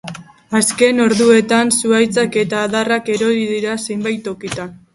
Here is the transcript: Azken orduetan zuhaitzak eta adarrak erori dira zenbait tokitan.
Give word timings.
Azken 0.59 1.01
orduetan 1.03 1.69
zuhaitzak 1.75 2.39
eta 2.47 2.63
adarrak 2.71 3.13
erori 3.17 3.47
dira 3.53 3.79
zenbait 3.87 4.29
tokitan. 4.31 4.77